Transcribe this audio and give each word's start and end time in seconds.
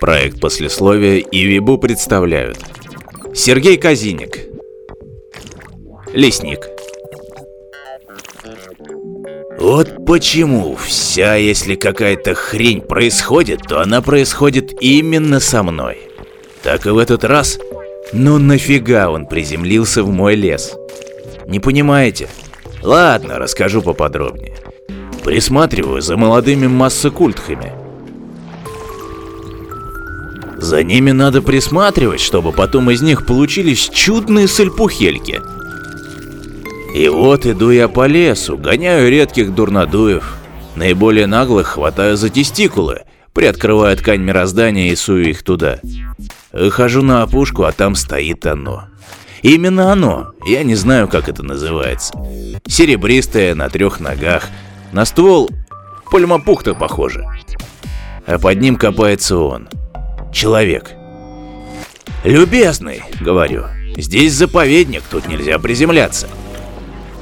Проект 0.00 0.40
послесловия 0.40 1.18
и 1.18 1.44
Вибу 1.44 1.76
представляют 1.78 2.58
Сергей 3.34 3.76
Казиник 3.76 4.38
Лесник 6.12 6.66
Вот 9.58 10.06
почему 10.06 10.74
вся, 10.76 11.34
если 11.34 11.74
какая-то 11.74 12.34
хрень 12.34 12.80
происходит, 12.80 13.60
то 13.68 13.80
она 13.80 14.00
происходит 14.00 14.72
именно 14.80 15.38
со 15.38 15.62
мной. 15.62 15.98
Так 16.62 16.86
и 16.86 16.90
в 16.90 16.98
этот 16.98 17.24
раз. 17.24 17.58
Ну 18.12 18.38
нафига 18.38 19.10
он 19.10 19.26
приземлился 19.26 20.02
в 20.02 20.08
мой 20.08 20.34
лес? 20.34 20.74
Не 21.46 21.60
понимаете? 21.60 22.28
Ладно, 22.82 23.38
расскажу 23.38 23.82
поподробнее. 23.82 24.56
Присматриваю 25.24 26.00
за 26.00 26.16
молодыми 26.16 26.66
массокультхами. 26.66 27.72
За 30.58 30.82
ними 30.82 31.10
надо 31.10 31.40
присматривать, 31.40 32.20
чтобы 32.20 32.52
потом 32.52 32.90
из 32.90 33.00
них 33.00 33.26
получились 33.26 33.88
чудные 33.88 34.46
сальпухельки. 34.46 35.40
И 36.94 37.08
вот 37.08 37.46
иду 37.46 37.70
я 37.70 37.88
по 37.88 38.06
лесу, 38.06 38.58
гоняю 38.58 39.10
редких 39.10 39.54
дурнодуев. 39.54 40.36
Наиболее 40.76 41.26
наглых 41.26 41.68
хватаю 41.68 42.16
за 42.16 42.28
тестикулы, 42.30 43.02
приоткрываю 43.32 43.96
ткань 43.96 44.20
мироздания 44.20 44.90
и 44.92 44.96
сую 44.96 45.30
их 45.30 45.42
туда. 45.42 45.80
Хожу 46.52 47.02
на 47.02 47.22
опушку, 47.22 47.64
а 47.64 47.72
там 47.72 47.94
стоит 47.94 48.46
оно. 48.46 48.84
Именно 49.42 49.92
оно, 49.92 50.32
я 50.46 50.62
не 50.62 50.74
знаю, 50.74 51.08
как 51.08 51.28
это 51.28 51.42
называется. 51.42 52.12
Серебристое, 52.66 53.54
на 53.54 53.68
трех 53.70 54.00
ногах, 54.00 54.48
на 54.92 55.04
ствол 55.04 55.50
пальмопухта 56.10 56.74
похоже. 56.74 57.24
А 58.26 58.38
под 58.38 58.60
ним 58.60 58.76
копается 58.76 59.38
он– 59.38 59.68
человек. 60.32 60.92
«Любезный»,— 62.24 63.02
говорю,— 63.20 63.64
«здесь 63.96 64.32
заповедник, 64.34 65.02
тут 65.10 65.28
нельзя 65.28 65.58
приземляться». 65.58 66.28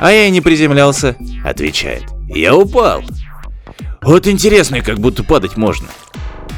«А 0.00 0.12
я 0.12 0.26
и 0.26 0.30
не 0.30 0.40
приземлялся»,— 0.40 1.16
отвечает. 1.44 2.04
«Я 2.28 2.56
упал». 2.56 3.02
«Вот 4.02 4.26
интересно, 4.26 4.80
как 4.80 4.98
будто 4.98 5.24
падать 5.24 5.56
можно». 5.56 5.88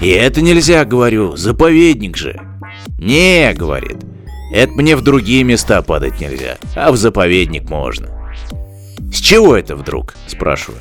«И 0.00 0.08
это 0.08 0.40
нельзя»,— 0.40 0.84
говорю,— 0.86 1.36
«заповедник 1.36 2.16
же». 2.16 2.40
«Не»,— 2.98 3.52
говорит,— 3.54 3.98
«это 4.52 4.72
мне 4.72 4.96
в 4.96 5.02
другие 5.02 5.42
места 5.42 5.82
падать 5.82 6.20
нельзя, 6.20 6.58
а 6.74 6.92
в 6.92 6.96
заповедник 6.96 7.68
можно». 7.68 8.08
«С 9.12 9.16
чего 9.16 9.56
это 9.56 9.74
вдруг?»– 9.76 10.14
спрашиваю. 10.26 10.80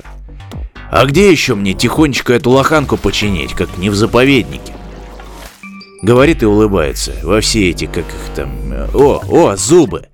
«А 0.91 1.05
где 1.05 1.31
еще 1.31 1.55
мне 1.55 1.73
тихонечко 1.73 2.33
эту 2.33 2.49
лоханку 2.49 2.97
починить, 2.97 3.53
как 3.53 3.77
не 3.77 3.89
в 3.89 3.95
заповеднике?» 3.95 4.73
Говорит 6.01 6.43
и 6.43 6.45
улыбается. 6.45 7.13
Во 7.23 7.41
все 7.41 7.69
эти, 7.69 7.85
как 7.85 8.05
их 8.05 8.35
там... 8.35 8.51
О, 8.93 9.21
о, 9.27 9.55
зубы! 9.57 10.05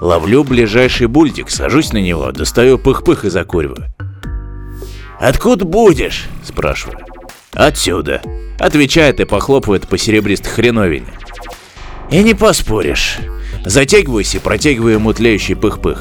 Ловлю 0.00 0.42
ближайший 0.42 1.06
бультик, 1.06 1.50
сажусь 1.50 1.92
на 1.92 1.98
него, 1.98 2.32
достаю 2.32 2.78
пых-пых 2.78 3.26
и 3.26 3.30
закуриваю. 3.30 3.92
«Откуда 5.20 5.64
будешь?»– 5.64 6.26
спрашиваю. 6.42 6.98
«Отсюда»,– 7.52 8.22
отвечает 8.58 9.20
и 9.20 9.24
похлопывает 9.24 9.86
по 9.86 9.98
серебристой 9.98 10.50
хреновине. 10.50 11.06
И 12.10 12.22
не 12.22 12.34
поспоришь. 12.34 13.18
Затягиваюсь 13.64 14.34
и 14.34 14.40
протягиваю 14.40 14.94
ему 14.94 15.12
тлеющий 15.12 15.54
пых-пых. 15.54 16.00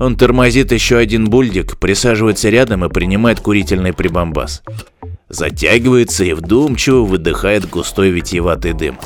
Он 0.00 0.16
тормозит 0.16 0.72
еще 0.72 0.96
один 0.96 1.30
бульдик, 1.30 1.78
присаживается 1.78 2.48
рядом 2.48 2.84
и 2.84 2.88
принимает 2.88 3.38
курительный 3.38 3.92
прибамбас 3.92 4.62
затягивается 5.30 6.24
и 6.24 6.34
вдумчиво 6.34 7.04
выдыхает 7.04 7.70
густой 7.70 8.10
витиеватый 8.10 8.74
дым, 8.74 8.98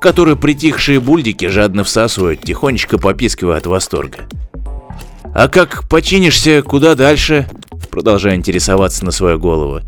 который 0.00 0.36
притихшие 0.36 1.00
бульдики 1.00 1.48
жадно 1.48 1.82
всасывают, 1.82 2.42
тихонечко 2.42 2.98
попискивая 2.98 3.56
от 3.56 3.66
восторга. 3.66 4.28
«А 5.34 5.48
как 5.48 5.88
починишься, 5.88 6.62
куда 6.62 6.94
дальше?» 6.94 7.48
Продолжая 7.90 8.36
интересоваться 8.36 9.04
на 9.04 9.10
свою 9.10 9.38
голову. 9.38 9.80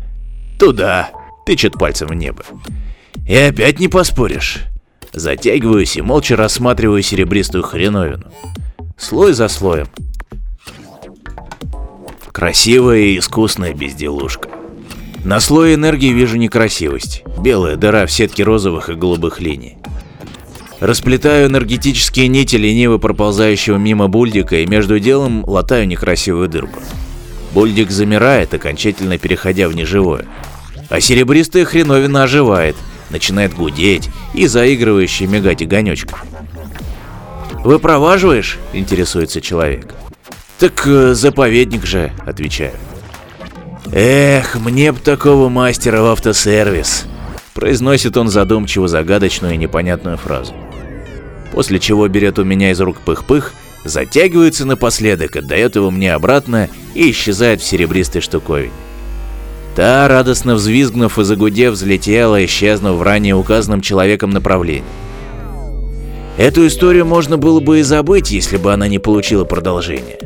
«Туда!»— 0.59 1.09
тычет 1.45 1.73
пальцем 1.73 2.09
в 2.09 2.13
небо. 2.13 2.43
«И 3.27 3.35
опять 3.35 3.79
не 3.79 3.87
поспоришь!» 3.87 4.63
Затягиваюсь 5.13 5.95
и 5.95 6.01
молча 6.01 6.35
рассматриваю 6.35 7.01
серебристую 7.01 7.63
хреновину. 7.63 8.25
Слой 8.97 9.33
за 9.33 9.47
слоем. 9.47 9.87
Красивая 12.37 12.99
и 12.99 13.17
искусная 13.17 13.73
безделушка. 13.73 14.47
На 15.25 15.39
слое 15.39 15.73
энергии 15.73 16.13
вижу 16.13 16.37
некрасивость. 16.37 17.23
Белая 17.39 17.77
дыра 17.77 18.05
в 18.05 18.11
сетке 18.11 18.43
розовых 18.43 18.89
и 18.89 18.93
голубых 18.93 19.41
линий. 19.41 19.79
Расплетаю 20.79 21.47
энергетические 21.47 22.27
нити 22.27 22.55
лениво 22.55 22.99
проползающего 22.99 23.77
мимо 23.77 24.07
бульдика 24.07 24.57
и 24.57 24.67
между 24.67 24.99
делом 24.99 25.43
латаю 25.49 25.87
некрасивую 25.87 26.47
дырку. 26.47 26.79
Бульдик 27.55 27.89
замирает, 27.89 28.53
окончательно 28.53 29.17
переходя 29.17 29.67
в 29.67 29.75
неживое. 29.75 30.27
А 30.91 31.01
серебристая 31.01 31.65
хреновина 31.65 32.21
оживает, 32.21 32.75
начинает 33.09 33.55
гудеть 33.55 34.11
и 34.35 34.45
заигрывающий 34.45 35.25
мигать 35.25 35.63
огонечком. 35.63 36.19
«Вы 37.63 37.79
проваживаешь?»– 37.79 38.59
интересуется 38.73 39.41
человек. 39.41 39.95
«Так 40.59 40.87
э, 40.87 41.13
заповедник 41.13 41.85
же»,– 41.85 42.11
отвечаю. 42.25 42.73
«Эх, 43.91 44.55
мне 44.55 44.91
б 44.91 44.99
такого 44.99 45.49
мастера 45.49 46.01
в 46.01 46.05
автосервис!» 46.05 47.05
Произносит 47.53 48.17
он 48.17 48.27
задумчиво 48.29 48.87
загадочную 48.87 49.53
и 49.53 49.57
непонятную 49.57 50.17
фразу. 50.17 50.53
После 51.53 51.79
чего 51.79 52.07
берет 52.07 52.39
у 52.39 52.43
меня 52.43 52.71
из 52.71 52.81
рук 52.81 52.97
пых-пых, 53.05 53.53
затягивается 53.83 54.65
напоследок, 54.65 55.35
отдает 55.35 55.75
его 55.75 55.91
мне 55.91 56.13
обратно 56.13 56.69
и 56.93 57.11
исчезает 57.11 57.61
в 57.61 57.65
серебристой 57.65 58.21
штуковине. 58.21 58.73
Та, 59.75 60.07
радостно 60.07 60.55
взвизгнув 60.55 61.19
и 61.19 61.23
загудев, 61.23 61.73
взлетела, 61.73 62.43
исчезнув 62.43 62.97
в 62.97 63.03
ранее 63.03 63.35
указанном 63.35 63.81
человеком 63.81 64.31
направлении. 64.31 64.83
Эту 66.37 66.65
историю 66.67 67.05
можно 67.05 67.37
было 67.37 67.59
бы 67.59 67.79
и 67.79 67.83
забыть, 67.83 68.31
если 68.31 68.57
бы 68.57 68.73
она 68.73 68.87
не 68.87 68.99
получила 68.99 69.43
продолжения. 69.43 70.17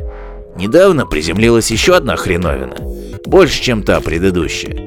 Недавно 0.62 1.06
приземлилась 1.06 1.72
еще 1.72 1.96
одна 1.96 2.14
хреновина– 2.14 2.76
больше, 3.26 3.60
чем 3.60 3.82
та 3.82 4.00
предыдущая. 4.00 4.78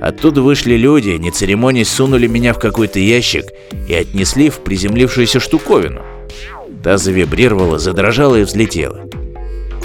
Оттуда 0.00 0.40
вышли 0.40 0.76
люди, 0.76 1.10
не 1.10 1.30
церемонясь, 1.30 1.90
сунули 1.90 2.26
меня 2.26 2.54
в 2.54 2.58
какой-то 2.58 2.98
ящик 2.98 3.44
и 3.86 3.92
отнесли 3.92 4.48
в 4.48 4.60
приземлившуюся 4.60 5.38
штуковину. 5.38 6.00
Та 6.82 6.96
завибрировала, 6.96 7.78
задрожала 7.78 8.36
и 8.36 8.44
взлетела. 8.44 9.02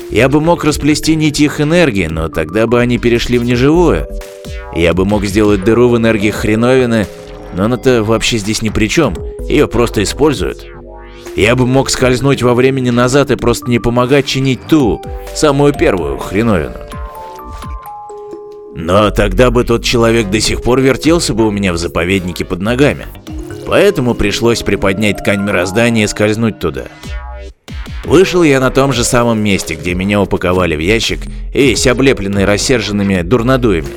Я 0.10 0.30
бы 0.30 0.40
мог 0.40 0.64
расплести 0.64 1.18
нити 1.18 1.44
их 1.44 1.60
энергии, 1.60 2.08
но 2.08 2.30
тогда 2.30 2.66
бы 2.66 2.80
они 2.80 2.98
перешли 2.98 3.38
в 3.38 3.44
неживое. 3.44 4.08
Я 4.74 4.94
бы 4.94 5.04
мог 5.04 5.26
сделать 5.26 5.66
дыру 5.66 5.90
в 5.90 5.98
энергии 5.98 6.32
хреновины, 6.32 7.08
но 7.58 7.66
она-то 7.66 8.06
вообще 8.06 8.38
здесь 8.38 8.62
ни 8.62 8.70
при 8.70 8.88
чем, 8.88 9.14
ее 9.50 9.68
просто 9.68 10.02
используют. 10.02 10.66
Я 11.36 11.58
бы 11.58 11.68
мог 11.68 11.90
скользнуть 11.90 12.42
во 12.42 12.54
времени 12.54 12.92
назад 12.92 13.30
и 13.30 13.36
просто 13.36 13.70
не 13.70 13.80
помогать 13.80 14.26
чинить 14.26 14.68
ту, 14.68 15.02
самую 15.36 15.74
первую 15.74 16.18
хреновину. 16.18 16.76
Но 18.74 19.10
тогда 19.10 19.52
бы 19.52 19.66
тот 19.66 19.84
человек 19.84 20.30
до 20.30 20.40
сих 20.40 20.62
пор 20.62 20.80
вертелся 20.80 21.34
бы 21.34 21.46
у 21.46 21.52
меня 21.52 21.74
в 21.74 21.78
заповеднике 21.78 22.46
под 22.46 22.62
ногами. 22.62 23.06
Поэтому 23.68 24.14
пришлось 24.14 24.62
приподнять 24.62 25.18
ткань 25.18 25.42
мироздания 25.42 26.06
и 26.06 26.08
скользнуть 26.08 26.60
туда. 26.60 26.86
Вышел 28.06 28.44
я 28.44 28.60
на 28.60 28.70
том 28.70 28.94
же 28.94 29.04
самом 29.04 29.40
месте, 29.40 29.76
где 29.76 29.94
меня 29.94 30.22
упаковали 30.22 30.76
в 30.76 30.80
ящик, 30.80 31.20
весь 31.54 31.88
облепленный 31.88 32.46
рассерженными 32.46 33.24
дурнодуями. 33.24 33.88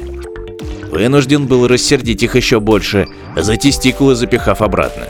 Вынужден 0.90 1.46
был 1.46 1.68
рассердить 1.68 2.22
их 2.22 2.34
еще 2.34 2.58
больше, 2.58 3.06
за 3.36 3.56
тестикулы 3.56 4.14
запихав 4.14 4.62
обратно. 4.62 5.04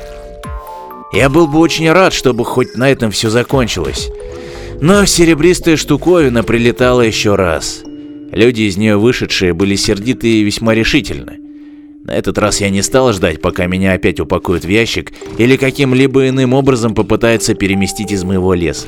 Я 1.13 1.29
был 1.29 1.47
бы 1.47 1.59
очень 1.59 1.91
рад, 1.91 2.13
чтобы 2.13 2.45
хоть 2.45 2.77
на 2.77 2.91
этом 2.91 3.11
все 3.11 3.31
закончилось. 3.31 4.11
Но 4.81 5.05
серебристая 5.07 5.77
штуковина 5.77 6.43
прилетала 6.45 7.01
еще 7.01 7.35
раз. 7.35 7.83
Люди 8.31 8.63
из 8.63 8.77
нее 8.77 8.97
вышедшие 8.97 9.55
были 9.55 9.75
сердиты 9.75 10.29
и 10.29 10.43
весьма 10.43 10.75
решительны. 10.75 11.39
На 12.05 12.13
этот 12.13 12.39
раз 12.39 12.61
я 12.61 12.71
не 12.71 12.83
стал 12.83 13.13
ждать, 13.13 13.41
пока 13.41 13.67
меня 13.67 13.93
опять 13.93 14.21
упакуют 14.21 14.65
в 14.65 14.69
ящик 14.69 15.13
или 15.39 15.57
каким-либо 15.57 16.29
иным 16.29 16.55
образом 16.55 16.95
попытаются 16.95 17.55
переместить 17.55 18.13
из 18.13 18.25
моего 18.25 18.55
леса. 18.55 18.87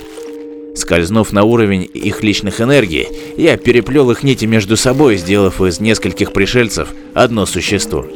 Скользнув 0.77 1.33
на 1.33 1.43
уровень 1.43 1.89
их 1.93 2.23
личных 2.23 2.61
энергий, 2.61 3.09
я 3.37 3.57
переплел 3.57 4.11
их 4.11 4.23
нити 4.23 4.45
между 4.45 4.77
собой, 4.77 5.17
сделав 5.17 5.61
из 5.61 5.81
нескольких 5.81 6.33
пришельцев 6.33 6.95
одно 7.13 7.45
существо. 7.45 8.07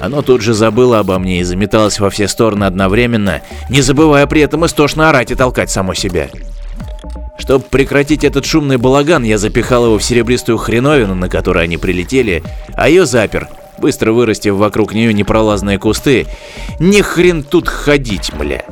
Оно 0.00 0.22
тут 0.22 0.42
же 0.42 0.54
забыло 0.54 0.98
обо 0.98 1.18
мне 1.18 1.40
и 1.40 1.44
заметалось 1.44 1.98
во 1.98 2.10
все 2.10 2.28
стороны 2.28 2.64
одновременно, 2.64 3.42
не 3.70 3.80
забывая 3.80 4.26
при 4.26 4.42
этом 4.42 4.66
истошно 4.66 5.08
орать 5.08 5.30
и 5.30 5.34
толкать 5.34 5.70
само 5.70 5.94
себя. 5.94 6.28
Чтобы 7.38 7.64
прекратить 7.64 8.24
этот 8.24 8.44
шумный 8.44 8.76
балаган, 8.76 9.22
я 9.22 9.38
запихал 9.38 9.86
его 9.86 9.98
в 9.98 10.02
серебристую 10.02 10.58
хреновину, 10.58 11.14
на 11.14 11.28
которой 11.28 11.64
они 11.64 11.76
прилетели, 11.76 12.42
а 12.74 12.88
ее 12.88 13.06
запер, 13.06 13.48
быстро 13.78 14.12
вырастив 14.12 14.54
вокруг 14.54 14.94
нее 14.94 15.12
непролазные 15.12 15.78
кусты. 15.78 16.26
Ни 16.78 17.00
хрен 17.02 17.42
тут 17.42 17.68
ходить, 17.68 18.32
мля. 18.32 18.64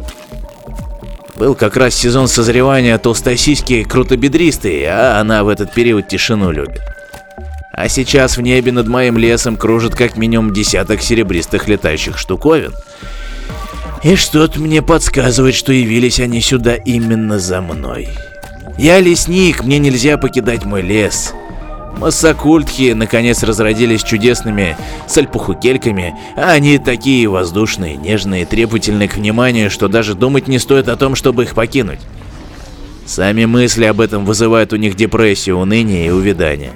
Был 1.36 1.54
как 1.54 1.76
раз 1.76 1.94
сезон 1.94 2.28
созревания 2.28 2.96
толстосиськи 2.96 3.82
крутобедристой, 3.82 4.84
а 4.84 5.20
она 5.20 5.44
в 5.44 5.48
этот 5.48 5.72
период 5.72 6.08
тишину 6.08 6.50
любит. 6.50 6.80
А 7.76 7.88
сейчас 7.88 8.36
в 8.36 8.40
небе 8.40 8.70
над 8.70 8.86
моим 8.86 9.18
лесом 9.18 9.56
кружит 9.56 9.96
как 9.96 10.16
минимум 10.16 10.52
десяток 10.52 11.02
серебристых 11.02 11.66
летающих 11.66 12.18
штуковин. 12.18 12.72
И 14.04 14.14
что-то 14.14 14.60
мне 14.60 14.80
подсказывает, 14.80 15.54
что 15.54 15.72
явились 15.72 16.20
они 16.20 16.40
сюда 16.40 16.74
именно 16.76 17.38
за 17.38 17.60
мной. 17.60 18.08
Я 18.78 19.00
лесник, 19.00 19.64
мне 19.64 19.78
нельзя 19.78 20.18
покидать 20.18 20.64
мой 20.64 20.82
лес. 20.82 21.32
Массакультхи 21.98 22.92
наконец 22.92 23.42
разродились 23.42 24.02
чудесными 24.02 24.76
сальпухукельками, 25.08 26.14
а 26.36 26.52
они 26.52 26.78
такие 26.78 27.28
воздушные, 27.28 27.96
нежные, 27.96 28.46
требовательные 28.46 29.08
к 29.08 29.16
вниманию, 29.16 29.70
что 29.70 29.88
даже 29.88 30.14
думать 30.14 30.48
не 30.48 30.58
стоит 30.58 30.88
о 30.88 30.96
том, 30.96 31.14
чтобы 31.14 31.44
их 31.44 31.54
покинуть. 31.54 32.00
Сами 33.06 33.44
мысли 33.44 33.84
об 33.84 34.00
этом 34.00 34.24
вызывают 34.24 34.72
у 34.72 34.76
них 34.76 34.96
депрессию, 34.96 35.58
уныние 35.58 36.06
и 36.06 36.10
увядание. 36.10 36.72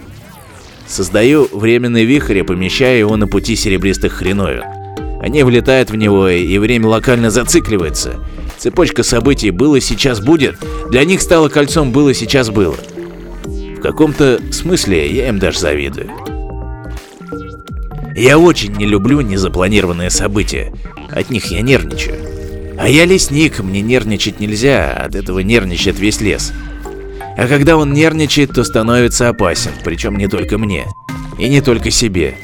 Создаю 0.88 1.48
временный 1.52 2.04
вихрь 2.04 2.38
и 2.38 2.42
помещаю 2.42 2.98
его 2.98 3.16
на 3.16 3.28
пути 3.28 3.54
серебристых 3.56 4.14
хреновин. 4.14 4.62
Они 5.20 5.42
влетают 5.42 5.90
в 5.90 5.96
него, 5.96 6.28
и 6.28 6.56
время 6.58 6.88
локально 6.88 7.30
зацикливается. 7.30 8.14
Цепочка 8.56 9.02
событий 9.02 9.50
«было, 9.50 9.80
сейчас 9.80 10.20
будет» 10.20 10.56
для 10.90 11.04
них 11.04 11.20
стала 11.20 11.48
кольцом 11.48 11.92
«было, 11.92 12.14
сейчас 12.14 12.50
было». 12.50 12.76
В 13.44 13.80
каком-то 13.80 14.40
смысле 14.50 15.12
я 15.12 15.28
им 15.28 15.38
даже 15.38 15.58
завидую. 15.58 16.10
Я 18.16 18.38
очень 18.38 18.72
не 18.72 18.86
люблю 18.86 19.20
незапланированные 19.20 20.10
события. 20.10 20.72
От 21.10 21.30
них 21.30 21.46
я 21.46 21.60
нервничаю. 21.60 22.16
А 22.76 22.88
я 22.88 23.04
лесник, 23.04 23.60
мне 23.60 23.80
нервничать 23.80 24.40
нельзя, 24.40 24.92
от 24.92 25.14
этого 25.14 25.40
нервничает 25.40 25.98
весь 26.00 26.20
лес. 26.20 26.52
А 27.38 27.46
когда 27.46 27.76
он 27.76 27.92
нервничает, 27.92 28.52
то 28.52 28.64
становится 28.64 29.28
опасен, 29.28 29.70
причем 29.84 30.16
не 30.16 30.26
только 30.26 30.58
мне. 30.58 30.88
И 31.38 31.48
не 31.48 31.60
только 31.60 31.92
себе. 31.92 32.34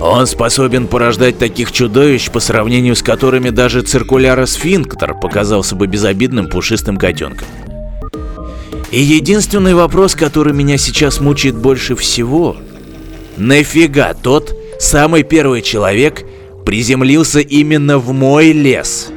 Он 0.00 0.26
способен 0.26 0.86
порождать 0.86 1.36
таких 1.36 1.70
чудовищ, 1.70 2.30
по 2.30 2.40
сравнению 2.40 2.96
с 2.96 3.02
которыми 3.02 3.50
даже 3.50 3.82
циркуляра-сфинктер 3.82 5.20
показался 5.20 5.76
бы 5.76 5.86
безобидным 5.86 6.48
пушистым 6.48 6.96
котенком. 6.96 7.46
И 8.90 9.00
единственный 9.00 9.74
вопрос, 9.74 10.14
который 10.14 10.54
меня 10.54 10.78
сейчас 10.78 11.20
мучает 11.20 11.54
больше 11.54 11.94
всего, 11.94 12.56
нафига 13.36 14.14
тот 14.14 14.56
самый 14.80 15.24
первый 15.24 15.60
человек 15.60 16.24
приземлился 16.64 17.40
именно 17.40 17.98
в 17.98 18.12
мой 18.12 18.52
лес? 18.52 19.10